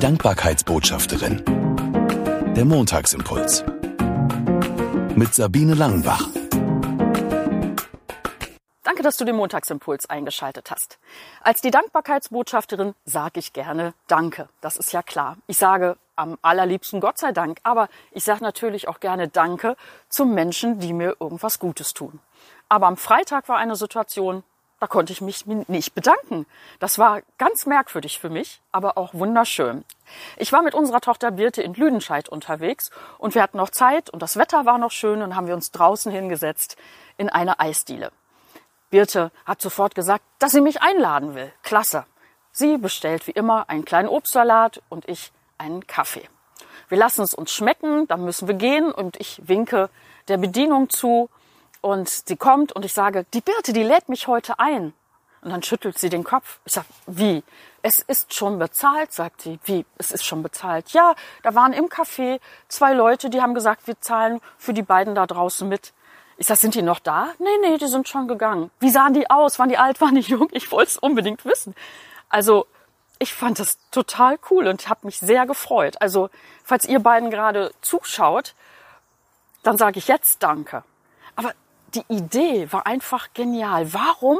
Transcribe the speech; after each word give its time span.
Dankbarkeitsbotschafterin. 0.00 1.44
Der 2.56 2.64
Montagsimpuls. 2.64 3.62
Mit 5.14 5.34
Sabine 5.34 5.74
Langenbach. 5.74 6.26
Danke, 8.82 9.02
dass 9.02 9.18
du 9.18 9.26
den 9.26 9.36
Montagsimpuls 9.36 10.08
eingeschaltet 10.08 10.70
hast. 10.70 10.98
Als 11.42 11.60
die 11.60 11.70
Dankbarkeitsbotschafterin 11.70 12.94
sage 13.04 13.40
ich 13.40 13.52
gerne 13.52 13.92
Danke. 14.06 14.48
Das 14.62 14.78
ist 14.78 14.90
ja 14.94 15.02
klar. 15.02 15.36
Ich 15.46 15.58
sage 15.58 15.98
am 16.16 16.38
allerliebsten 16.40 17.00
Gott 17.00 17.18
sei 17.18 17.32
Dank, 17.32 17.58
aber 17.62 17.90
ich 18.10 18.24
sage 18.24 18.42
natürlich 18.42 18.88
auch 18.88 19.00
gerne 19.00 19.28
Danke 19.28 19.76
zu 20.08 20.24
Menschen, 20.24 20.80
die 20.80 20.94
mir 20.94 21.16
irgendwas 21.20 21.58
Gutes 21.58 21.92
tun. 21.92 22.20
Aber 22.70 22.86
am 22.86 22.96
Freitag 22.96 23.50
war 23.50 23.58
eine 23.58 23.76
Situation, 23.76 24.44
da 24.80 24.86
konnte 24.86 25.12
ich 25.12 25.20
mich 25.20 25.44
nicht 25.46 25.94
bedanken. 25.94 26.46
Das 26.78 26.98
war 26.98 27.20
ganz 27.36 27.66
merkwürdig 27.66 28.18
für 28.18 28.30
mich, 28.30 28.60
aber 28.72 28.96
auch 28.96 29.12
wunderschön. 29.12 29.84
Ich 30.38 30.52
war 30.52 30.62
mit 30.62 30.74
unserer 30.74 31.02
Tochter 31.02 31.30
Birte 31.30 31.62
in 31.62 31.74
Lüdenscheid 31.74 32.30
unterwegs 32.30 32.90
und 33.18 33.34
wir 33.34 33.42
hatten 33.42 33.58
noch 33.58 33.68
Zeit 33.68 34.08
und 34.08 34.22
das 34.22 34.36
Wetter 34.38 34.64
war 34.64 34.78
noch 34.78 34.90
schön 34.90 35.20
und 35.20 35.36
haben 35.36 35.46
wir 35.46 35.54
uns 35.54 35.70
draußen 35.70 36.10
hingesetzt 36.10 36.76
in 37.18 37.28
eine 37.28 37.60
Eisdiele. 37.60 38.10
Birte 38.88 39.30
hat 39.44 39.60
sofort 39.60 39.94
gesagt, 39.94 40.24
dass 40.38 40.52
sie 40.52 40.62
mich 40.62 40.80
einladen 40.80 41.34
will. 41.34 41.52
Klasse. 41.62 42.06
Sie 42.50 42.78
bestellt 42.78 43.26
wie 43.26 43.32
immer 43.32 43.68
einen 43.68 43.84
kleinen 43.84 44.08
Obstsalat 44.08 44.82
und 44.88 45.08
ich 45.08 45.30
einen 45.58 45.86
Kaffee. 45.86 46.26
Wir 46.88 46.98
lassen 46.98 47.22
es 47.22 47.34
uns 47.34 47.52
schmecken, 47.52 48.08
dann 48.08 48.24
müssen 48.24 48.48
wir 48.48 48.54
gehen 48.54 48.90
und 48.90 49.20
ich 49.20 49.46
winke 49.46 49.90
der 50.28 50.38
Bedienung 50.38 50.88
zu 50.88 51.28
und 51.80 52.08
sie 52.08 52.36
kommt 52.36 52.72
und 52.72 52.84
ich 52.84 52.92
sage, 52.92 53.24
die 53.32 53.40
Birte, 53.40 53.72
die 53.72 53.82
lädt 53.82 54.08
mich 54.08 54.26
heute 54.26 54.58
ein. 54.58 54.92
Und 55.42 55.50
dann 55.50 55.62
schüttelt 55.62 55.98
sie 55.98 56.10
den 56.10 56.24
Kopf. 56.24 56.60
Ich 56.66 56.74
sage, 56.74 56.86
wie? 57.06 57.42
Es 57.82 58.00
ist 58.00 58.34
schon 58.34 58.58
bezahlt, 58.58 59.12
sagt 59.12 59.40
sie. 59.40 59.58
Wie? 59.64 59.86
Es 59.96 60.12
ist 60.12 60.24
schon 60.24 60.42
bezahlt. 60.42 60.90
Ja, 60.90 61.14
da 61.42 61.54
waren 61.54 61.72
im 61.72 61.86
Café 61.86 62.40
zwei 62.68 62.92
Leute, 62.92 63.30
die 63.30 63.40
haben 63.40 63.54
gesagt, 63.54 63.86
wir 63.86 63.98
zahlen 64.00 64.40
für 64.58 64.74
die 64.74 64.82
beiden 64.82 65.14
da 65.14 65.26
draußen 65.26 65.66
mit. 65.66 65.94
Ich 66.36 66.46
sag, 66.46 66.58
sind 66.58 66.74
die 66.74 66.82
noch 66.82 66.98
da? 66.98 67.32
Nee, 67.38 67.56
nee, 67.62 67.78
die 67.78 67.86
sind 67.86 68.08
schon 68.08 68.28
gegangen. 68.28 68.70
Wie 68.80 68.90
sahen 68.90 69.14
die 69.14 69.30
aus? 69.30 69.58
Waren 69.58 69.70
die 69.70 69.78
alt, 69.78 70.00
waren 70.02 70.14
die 70.14 70.20
jung? 70.20 70.48
Ich 70.52 70.70
wollte 70.72 70.90
es 70.90 70.98
unbedingt 70.98 71.44
wissen. 71.46 71.74
Also, 72.28 72.66
ich 73.18 73.34
fand 73.34 73.58
das 73.58 73.78
total 73.90 74.38
cool 74.50 74.66
und 74.66 74.88
habe 74.88 75.06
mich 75.06 75.18
sehr 75.18 75.46
gefreut. 75.46 75.96
Also, 76.00 76.30
falls 76.64 76.84
ihr 76.84 77.00
beiden 77.00 77.30
gerade 77.30 77.72
zuschaut, 77.80 78.54
dann 79.62 79.78
sage 79.78 79.98
ich 79.98 80.08
jetzt 80.08 80.42
Danke. 80.42 80.82
Aber 81.36 81.52
die 81.94 82.04
Idee 82.08 82.72
war 82.72 82.86
einfach 82.86 83.32
genial. 83.34 83.92
Warum 83.92 84.38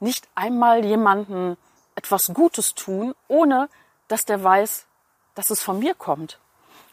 nicht 0.00 0.28
einmal 0.34 0.84
jemanden 0.84 1.56
etwas 1.94 2.32
Gutes 2.34 2.74
tun, 2.74 3.14
ohne 3.28 3.68
dass 4.08 4.24
der 4.24 4.42
weiß, 4.42 4.86
dass 5.34 5.50
es 5.50 5.62
von 5.62 5.78
mir 5.78 5.94
kommt? 5.94 6.38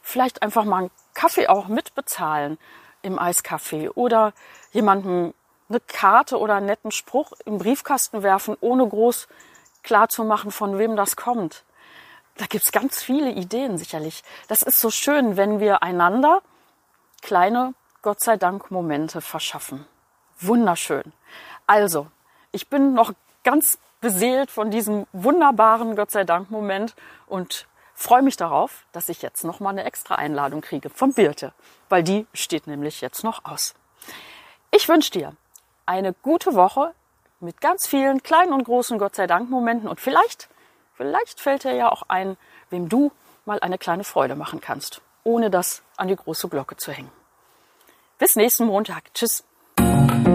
Vielleicht 0.01 0.41
einfach 0.41 0.65
mal 0.65 0.77
einen 0.77 0.91
Kaffee 1.13 1.47
auch 1.47 1.67
mitbezahlen 1.67 2.57
im 3.01 3.19
Eiscafé 3.19 3.91
oder 3.91 4.33
jemandem 4.71 5.33
eine 5.69 5.79
Karte 5.79 6.37
oder 6.37 6.55
einen 6.55 6.65
netten 6.65 6.91
Spruch 6.91 7.31
im 7.45 7.57
Briefkasten 7.57 8.23
werfen, 8.23 8.57
ohne 8.59 8.87
groß 8.87 9.27
klar 9.83 10.09
zu 10.09 10.23
machen, 10.23 10.51
von 10.51 10.77
wem 10.77 10.95
das 10.95 11.15
kommt. 11.15 11.63
Da 12.37 12.45
gibt's 12.45 12.71
ganz 12.71 13.01
viele 13.01 13.31
Ideen 13.31 13.77
sicherlich. 13.77 14.23
Das 14.47 14.61
ist 14.61 14.79
so 14.79 14.89
schön, 14.89 15.37
wenn 15.37 15.59
wir 15.59 15.83
einander 15.83 16.41
kleine, 17.21 17.73
Gott 18.01 18.19
sei 18.19 18.35
Dank, 18.35 18.71
Momente 18.71 19.21
verschaffen. 19.21 19.85
Wunderschön. 20.39 21.13
Also, 21.67 22.07
ich 22.51 22.67
bin 22.67 22.93
noch 22.95 23.13
ganz 23.43 23.77
beseelt 23.99 24.49
von 24.49 24.71
diesem 24.71 25.05
wunderbaren 25.13 25.95
Gott 25.95 26.09
sei 26.09 26.23
Dank 26.23 26.49
Moment 26.49 26.95
und 27.27 27.67
freue 27.93 28.23
mich 28.23 28.37
darauf, 28.37 28.85
dass 28.91 29.07
ich 29.09 29.21
jetzt 29.21 29.43
noch 29.43 29.59
mal 29.59 29.69
eine 29.69 29.83
extra 29.83 30.15
Einladung 30.15 30.61
kriege 30.61 30.89
von 30.89 31.13
Birte, 31.13 31.53
weil 31.89 32.01
die 32.01 32.25
steht 32.33 32.65
nämlich 32.65 33.01
jetzt 33.01 33.23
noch 33.23 33.45
aus. 33.45 33.75
Ich 34.71 34.89
wünsche 34.89 35.11
dir 35.11 35.35
eine 35.85 36.13
gute 36.13 36.55
Woche 36.55 36.95
mit 37.39 37.61
ganz 37.61 37.87
vielen 37.87 38.23
kleinen 38.23 38.53
und 38.53 38.63
großen 38.63 38.97
Gott 38.97 39.15
sei 39.15 39.27
Dank 39.27 39.51
Momenten 39.51 39.87
und 39.87 40.01
vielleicht, 40.01 40.49
vielleicht 40.95 41.39
fällt 41.39 41.65
dir 41.65 41.75
ja 41.75 41.91
auch 41.91 42.03
ein, 42.07 42.35
wem 42.71 42.89
du 42.89 43.11
mal 43.45 43.59
eine 43.59 43.77
kleine 43.77 44.03
Freude 44.03 44.35
machen 44.35 44.59
kannst, 44.59 45.01
ohne 45.23 45.51
das 45.51 45.83
an 45.97 46.07
die 46.07 46.15
große 46.15 46.49
Glocke 46.49 46.77
zu 46.77 46.91
hängen. 46.91 47.20
Bis 48.21 48.35
nächsten 48.35 48.65
Montag. 48.67 49.11
Tschüss. 49.15 49.43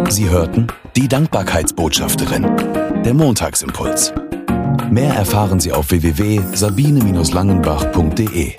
Sie 0.08 0.28
hörten 0.28 0.66
die 0.96 1.06
Dankbarkeitsbotschafterin, 1.06 2.42
der 3.04 3.14
Montagsimpuls. 3.14 4.12
Mehr 4.90 5.14
erfahren 5.14 5.60
Sie 5.60 5.70
auf 5.70 5.92
www.sabine-langenbach.de. 5.92 8.56